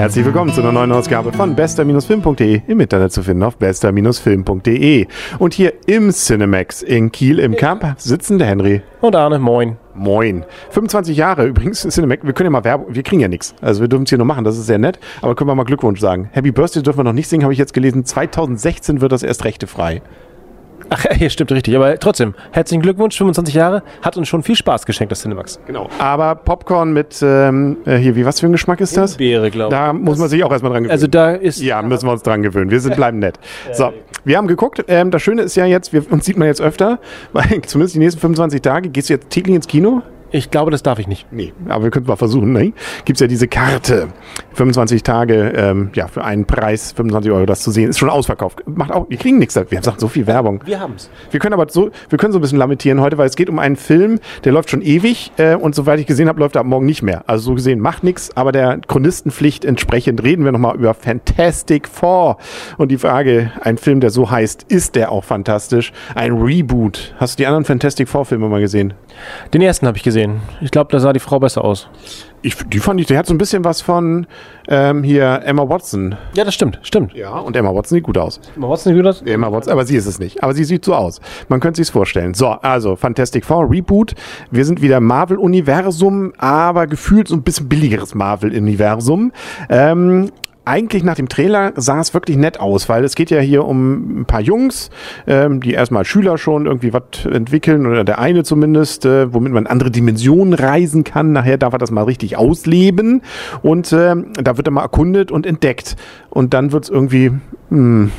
[0.00, 5.06] Herzlich willkommen zu einer neuen Ausgabe von bester-film.de im Internet zu finden auf bester-film.de.
[5.38, 8.80] Und hier im Cinemax in Kiel im Camp sitzen der Henry.
[9.02, 9.76] Und Arne, moin.
[9.94, 10.46] Moin.
[10.70, 13.54] 25 Jahre übrigens, Cinemax, wir können ja mal Werbung, wir kriegen ja nichts.
[13.60, 14.98] Also wir dürfen es hier nur machen, das ist sehr nett.
[15.20, 16.30] Aber können wir mal Glückwunsch sagen.
[16.32, 18.06] Happy Birthday dürfen wir noch nicht singen, habe ich jetzt gelesen.
[18.06, 20.00] 2016 wird das erst rechtefrei.
[20.88, 21.76] Ach, hier stimmt richtig.
[21.76, 23.82] Aber trotzdem, herzlichen Glückwunsch, 25 Jahre.
[24.02, 25.60] Hat uns schon viel Spaß geschenkt, das Cinemax.
[25.66, 25.88] Genau.
[25.98, 29.16] Aber Popcorn mit, ähm, äh, hier, wie, was für ein Geschmack ist das?
[29.16, 29.78] Beere, glaube ich.
[29.78, 30.92] Da muss man sich auch erstmal dran gewöhnen.
[30.92, 31.60] Also da ist...
[31.60, 32.70] Ja, müssen wir uns dran gewöhnen.
[32.70, 33.38] Wir sind, bleiben nett.
[33.72, 33.92] So,
[34.24, 34.84] wir haben geguckt.
[34.88, 36.98] Ähm, das Schöne ist ja jetzt, wir, uns sieht man jetzt öfter,
[37.32, 38.88] weil zumindest die nächsten 25 Tage.
[38.88, 40.02] Gehst du jetzt täglich ins Kino?
[40.32, 41.26] Ich glaube, das darf ich nicht.
[41.32, 42.52] Nee, aber wir können es mal versuchen.
[42.52, 42.72] Ne?
[43.04, 44.08] Gibt es ja diese Karte.
[44.54, 47.90] 25 Tage, ähm, ja, für einen Preis, 25 Euro, das zu sehen.
[47.90, 48.62] Ist schon ausverkauft.
[48.66, 49.54] Macht auch, wir kriegen nichts.
[49.54, 50.62] Wir haben gesagt, so viel Werbung.
[50.64, 51.10] Wir haben's.
[51.30, 53.58] Wir können aber so, wir können so ein bisschen lamentieren heute, weil es geht um
[53.58, 56.66] einen Film, der läuft schon ewig äh, und soweit ich gesehen habe, läuft er ab
[56.66, 57.24] morgen nicht mehr.
[57.26, 62.36] Also so gesehen macht nichts, aber der Chronistenpflicht entsprechend reden wir nochmal über Fantastic Four.
[62.76, 65.92] Und die Frage, ein Film, der so heißt, ist der auch fantastisch?
[66.14, 67.14] Ein Reboot.
[67.18, 68.94] Hast du die anderen Fantastic Four Filme mal gesehen?
[69.54, 70.19] Den ersten habe ich gesehen.
[70.60, 71.88] Ich glaube, da sah die Frau besser aus.
[72.42, 74.26] Ich, die fand ich, der hat so ein bisschen was von
[74.66, 76.16] ähm, hier Emma Watson.
[76.34, 77.12] Ja, das stimmt, stimmt.
[77.12, 78.40] Ja, und Emma Watson sieht gut aus.
[78.56, 79.22] Emma Watson sieht gut aus?
[79.22, 80.42] Emma Watson, aber sie ist es nicht.
[80.42, 81.20] Aber sie sieht so aus.
[81.48, 82.32] Man könnte sich's vorstellen.
[82.34, 84.14] So, also Fantastic Four Reboot.
[84.50, 89.32] Wir sind wieder Marvel-Universum, aber gefühlt so ein bisschen billigeres Marvel-Universum.
[89.68, 90.30] Ähm,
[90.64, 94.20] eigentlich nach dem Trailer sah es wirklich nett aus, weil es geht ja hier um
[94.20, 94.90] ein paar Jungs,
[95.26, 99.66] ähm, die erstmal Schüler schon irgendwie was entwickeln oder der eine zumindest, äh, womit man
[99.66, 101.32] andere Dimensionen reisen kann.
[101.32, 103.22] Nachher darf er das mal richtig ausleben
[103.62, 105.96] und äh, da wird er mal erkundet und entdeckt.
[106.28, 107.32] Und dann wird es irgendwie,
[107.70, 108.12] hm,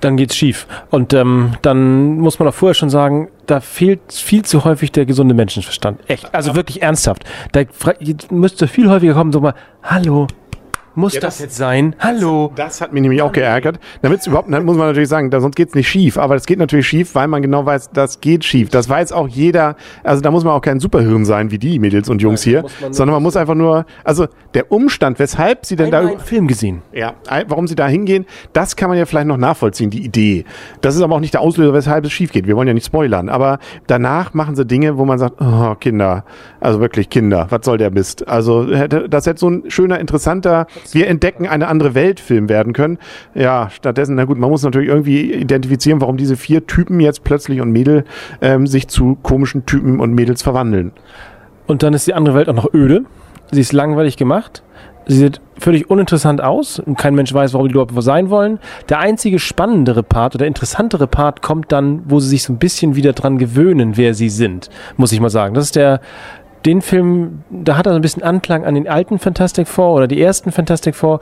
[0.00, 0.66] dann geht's schief.
[0.90, 5.06] Und ähm, dann muss man auch vorher schon sagen, da fehlt viel zu häufig der
[5.06, 6.00] gesunde Menschenverstand.
[6.08, 6.34] Echt.
[6.34, 7.24] Also wirklich ernsthaft.
[7.52, 7.62] Da
[8.30, 10.26] müsste viel häufiger kommen, so mal, hallo,
[10.98, 11.94] muss ja, das, das, jetzt sein?
[11.98, 12.52] Hallo.
[12.54, 13.78] Das, das hat mich nämlich auch geärgert.
[14.02, 16.18] Damit es überhaupt, dann muss man natürlich sagen, da, sonst geht es nicht schief.
[16.18, 18.68] Aber es geht natürlich schief, weil man genau weiß, das geht schief.
[18.68, 19.76] Das weiß auch jeder.
[20.02, 22.92] Also da muss man auch kein Superhirn sein wie die Mädels und Jungs hier, man
[22.92, 26.82] sondern man muss einfach nur, also der Umstand, weshalb sie denn da einen Film gesehen.
[26.92, 27.14] Ja,
[27.46, 30.44] warum sie da hingehen, das kann man ja vielleicht noch nachvollziehen, die Idee.
[30.80, 32.46] Das ist aber auch nicht der Auslöser, weshalb es schief geht.
[32.46, 33.28] Wir wollen ja nicht spoilern.
[33.28, 36.24] Aber danach machen sie Dinge, wo man sagt, oh, Kinder,
[36.60, 38.26] also wirklich Kinder, was soll der Mist?
[38.26, 42.98] Also das hätte so ein schöner, interessanter wir entdecken eine andere Welt Film werden können.
[43.34, 47.60] Ja, stattdessen, na gut, man muss natürlich irgendwie identifizieren, warum diese vier Typen jetzt plötzlich
[47.60, 48.04] und Mädel
[48.40, 50.92] ähm, sich zu komischen Typen und Mädels verwandeln.
[51.66, 53.04] Und dann ist die andere Welt auch noch öde.
[53.50, 54.62] Sie ist langweilig gemacht.
[55.10, 58.58] Sie sieht völlig uninteressant aus und kein Mensch weiß, warum die dort sein wollen.
[58.90, 62.94] Der einzige spannendere Part oder interessantere Part kommt dann, wo sie sich so ein bisschen
[62.94, 64.68] wieder dran gewöhnen, wer sie sind,
[64.98, 65.54] muss ich mal sagen.
[65.54, 66.02] Das ist der,
[66.66, 70.08] den Film, da hat er so ein bisschen Anklang an den alten Fantastic Four oder
[70.08, 71.20] die ersten Fantastic Four,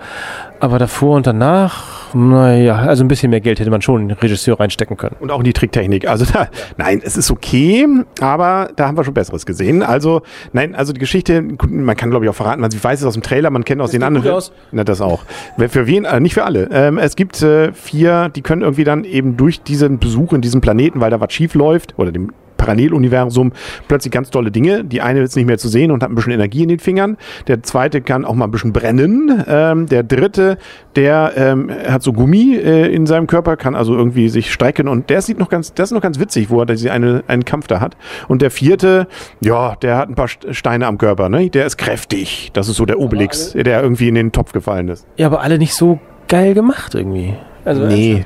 [0.61, 4.19] aber davor und danach, naja, also ein bisschen mehr Geld hätte man schon in den
[4.19, 5.17] Regisseur reinstecken können.
[5.21, 6.09] Und auch in die Tricktechnik.
[6.09, 7.87] Also da, nein, es ist okay,
[8.21, 9.83] aber da haben wir schon Besseres gesehen.
[9.83, 13.15] Also, nein, also die Geschichte, man kann glaube ich auch verraten, man weiß es aus
[13.15, 14.31] dem Trailer, man kennt aus das den anderen.
[14.31, 14.53] Aus.
[14.73, 15.25] Na, das auch.
[15.69, 16.05] Für wen?
[16.05, 16.69] Äh, nicht für alle.
[16.73, 20.61] Ähm, es gibt äh, vier, die können irgendwie dann eben durch diesen Besuch in diesem
[20.61, 23.53] Planeten, weil da was schief läuft, oder dem Paralleluniversum
[23.89, 24.85] plötzlich ganz tolle Dinge.
[24.85, 27.17] Die eine ist nicht mehr zu sehen und hat ein bisschen Energie in den Fingern.
[27.47, 29.45] Der zweite kann auch mal ein bisschen brennen.
[29.47, 30.59] Ähm, der dritte,
[30.95, 35.11] der ähm, hat so Gummi äh, in seinem Körper, kann also irgendwie sich strecken und
[35.11, 37.67] der sieht noch ganz, das ist noch ganz witzig, wo er diese eine, einen Kampf
[37.67, 37.97] da hat.
[38.29, 39.09] Und der vierte,
[39.41, 41.51] ja, der hat ein paar Steine am Körper, ne?
[41.51, 42.51] Der ist kräftig.
[42.53, 45.07] Das ist so der Obelix, der irgendwie in den Topf gefallen ist.
[45.17, 47.35] Ja, aber alle nicht so geil gemacht irgendwie.
[47.65, 48.25] Also nee.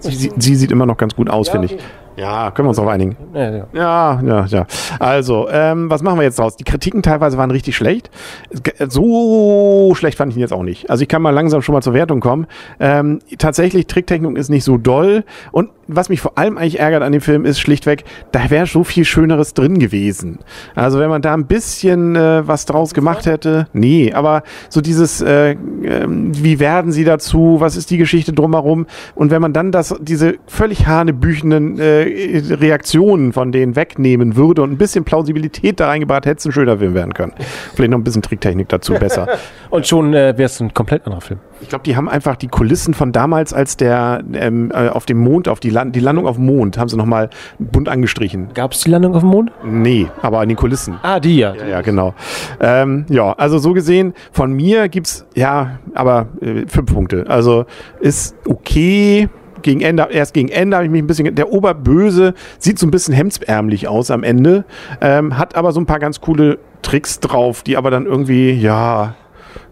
[0.00, 1.78] Sie, sie, sieht immer noch ganz gut aus, ja, finde ich.
[2.20, 3.16] Ja, können wir uns darauf einigen.
[3.32, 4.20] Ja, ja, ja.
[4.22, 4.66] ja, ja.
[4.98, 6.54] Also, ähm, was machen wir jetzt draus?
[6.54, 8.10] Die Kritiken teilweise waren richtig schlecht.
[8.88, 10.90] So schlecht fand ich ihn jetzt auch nicht.
[10.90, 12.46] Also ich kann mal langsam schon mal zur Wertung kommen.
[12.78, 15.24] Ähm, tatsächlich, Tricktechnik ist nicht so doll.
[15.50, 18.84] Und was mich vor allem eigentlich ärgert an dem Film ist schlichtweg, da wäre so
[18.84, 20.38] viel Schöneres drin gewesen.
[20.74, 25.20] Also wenn man da ein bisschen äh, was draus gemacht hätte, nee, aber so dieses,
[25.20, 25.56] äh, äh,
[26.06, 30.34] wie werden sie dazu, was ist die Geschichte drumherum und wenn man dann das, diese
[30.46, 36.38] völlig hanebüchenden äh, Reaktionen von denen wegnehmen würde und ein bisschen Plausibilität da reingebracht, hätte
[36.38, 37.32] es ein schöner Film werden können.
[37.74, 39.28] Vielleicht noch ein bisschen Tricktechnik dazu besser.
[39.70, 41.40] und schon äh, wäre es ein komplett anderer Film.
[41.60, 45.18] Ich glaube, die haben einfach die Kulissen von damals, als der ähm, äh, auf dem
[45.18, 48.48] Mond, auf die, Land die Landung auf dem Mond, haben sie nochmal bunt angestrichen.
[48.54, 49.52] Gab es die Landung auf dem Mond?
[49.64, 50.96] Nee, aber an den Kulissen.
[51.02, 51.54] Ah, die ja.
[51.54, 52.14] Ja, ja genau.
[52.60, 57.24] Ähm, ja, also so gesehen, von mir gibt es, ja, aber äh, fünf Punkte.
[57.28, 57.66] Also
[58.00, 59.28] ist okay,
[59.62, 62.90] gegen Ende, erst gegen Ende habe ich mich ein bisschen, der Oberböse sieht so ein
[62.90, 64.64] bisschen hemdsärmlich aus am Ende,
[65.00, 69.14] ähm, hat aber so ein paar ganz coole Tricks drauf, die aber dann irgendwie, ja,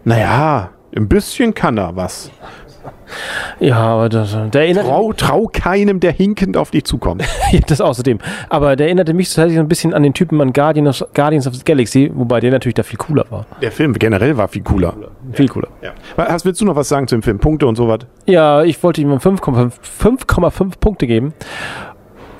[0.03, 2.31] naja, Ein bisschen kann er was.
[3.59, 7.23] Ja, aber das, der erinnert trau, trau keinem, der hinkend auf dich zukommt.
[7.67, 8.19] das außerdem.
[8.47, 11.55] Aber der erinnerte mich tatsächlich ein bisschen an den Typen an Guardians of, Guardians of
[11.55, 13.45] the Galaxy, wobei der natürlich da viel cooler war.
[13.61, 14.93] Der Film generell war viel cooler.
[15.33, 15.67] Viel cooler.
[15.81, 15.91] Ja.
[16.15, 17.39] Was willst du noch was sagen zu dem Film?
[17.39, 17.99] Punkte und sowas?
[18.25, 21.33] Ja, ich wollte ihm 5,5 Punkte geben.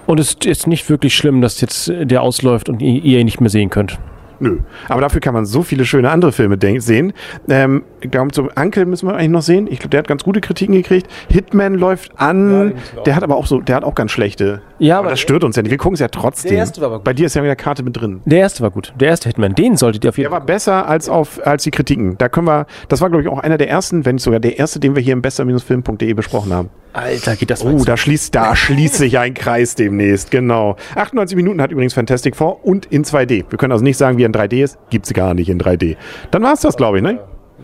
[0.05, 3.49] Und es ist nicht wirklich schlimm, dass jetzt der ausläuft und ihr ihn nicht mehr
[3.49, 3.99] sehen könnt.
[4.39, 4.59] Nö.
[4.87, 7.13] Aber dafür kann man so viele schöne andere Filme sehen.
[7.49, 9.67] Ähm, ich glaube, zum Uncle müssen wir eigentlich noch sehen.
[9.69, 11.07] Ich glaube, der hat ganz gute Kritiken gekriegt.
[11.29, 12.73] Hitman läuft an.
[12.95, 14.61] Ja, der hat aber auch so, der hat auch ganz schlechte.
[14.79, 15.71] Ja, aber, aber das stört uns ja nicht.
[15.71, 16.49] Wir gucken es ja trotzdem.
[16.49, 17.03] Der erste war gut.
[17.03, 18.21] Bei dir ist ja wieder Karte mit drin.
[18.25, 18.93] Der erste war gut.
[18.99, 20.39] Der erste Hitman, den solltet ihr auf jeden Fall.
[20.39, 22.17] Der war besser als auf als die Kritiken.
[22.17, 22.65] Da können wir.
[22.87, 25.01] Das war glaube ich auch einer der ersten, wenn nicht sogar der erste, den wir
[25.01, 26.69] hier im besser-film.de besprochen haben.
[26.93, 30.75] Alter, geht das Oh, da schließt, da schließt sich ein Kreis demnächst, genau.
[30.95, 33.45] 98 Minuten hat übrigens Fantastic Four und in 2D.
[33.49, 34.77] Wir können also nicht sagen, wie in 3D ist.
[34.89, 35.97] Gibt's gar nicht in 3D.
[36.31, 37.19] Dann war's das, glaube ich, ne?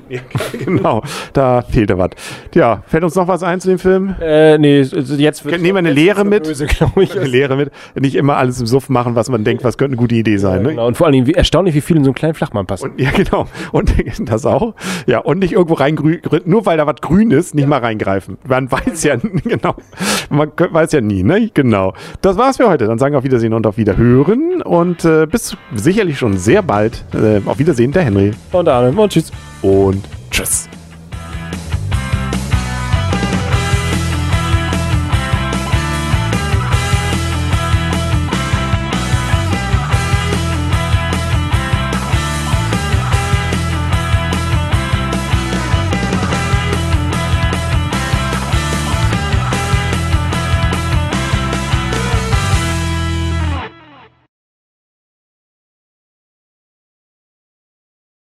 [0.10, 0.20] Ja,
[0.66, 1.02] genau,
[1.34, 2.12] da fehlte was.
[2.54, 4.16] Ja, fällt uns noch was ein zu dem Film?
[4.22, 6.44] Äh, nee, jetzt wird Nehmen wir eine Lehre mit.
[6.44, 6.82] Böse, ich.
[7.16, 7.72] Eine Lehre mit.
[7.96, 10.58] Nicht immer alles im Suff machen, was man denkt, was könnte eine gute Idee sein.
[10.58, 10.70] Ja, ne?
[10.70, 10.88] genau.
[10.88, 12.92] Und vor allem wie, erstaunlich, wie viel in so einen kleinen Flachmann passen.
[12.92, 13.48] Und, ja, genau.
[13.72, 13.94] Und
[14.30, 14.76] das auch.
[15.08, 17.70] Ja, und nicht irgendwo reingreifen, nur weil da was grün ist, nicht ja.
[17.70, 18.38] mal reingreifen.
[18.48, 19.76] Man weiß ja, genau.
[20.30, 21.50] Man weiß ja nie, ne?
[21.54, 21.94] Genau.
[22.22, 22.86] Das war's für heute.
[22.86, 24.62] Dann sagen wir auf Wiedersehen und auf Wiederhören.
[24.62, 27.04] Und äh, bis sicherlich schon sehr bald.
[27.14, 28.32] Äh, auf Wiedersehen, der Henry.
[28.52, 28.92] Und Arne.
[28.92, 29.32] Und tschüss
[29.62, 30.68] und tschüss.